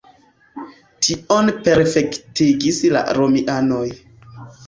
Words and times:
Tion 1.07 1.51
perfektigis 1.67 2.81
la 2.97 3.05
romianoj. 3.21 3.85